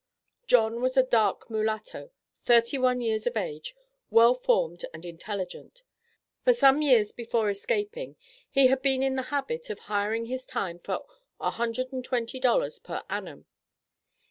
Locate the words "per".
12.83-13.03